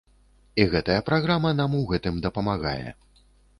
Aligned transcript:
І 0.63 0.63
гэтая 0.71 0.95
праграма 1.09 1.53
нам 1.61 1.77
у 1.81 1.83
гэтым 1.93 2.19
дапамагае. 2.27 2.89